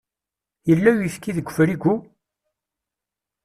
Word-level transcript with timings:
Yella 0.69 0.89
uyefki 0.93 1.31
deg 1.37 1.47
ufrigu? 1.49 1.95